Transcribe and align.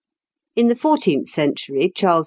In 0.55 0.65
the 0.65 0.73
fourteenth 0.73 1.27
century, 1.27 1.91
Charles 1.95 2.19
V. 2.19 2.19